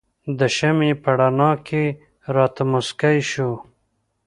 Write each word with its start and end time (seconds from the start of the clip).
د 0.39 0.41
شمعې 0.57 0.93
په 1.03 1.09
رڼا 1.19 1.51
کې 1.67 1.83
راته 2.35 2.63
مسکی 2.73 3.17
شو. 3.31 3.51